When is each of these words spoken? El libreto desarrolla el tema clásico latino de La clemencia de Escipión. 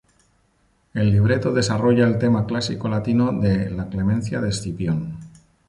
El 0.95 1.11
libreto 1.11 1.53
desarrolla 1.53 2.07
el 2.07 2.17
tema 2.17 2.47
clásico 2.47 2.89
latino 2.89 3.33
de 3.33 3.69
La 3.69 3.87
clemencia 3.87 4.41
de 4.41 4.49
Escipión. 4.49 5.19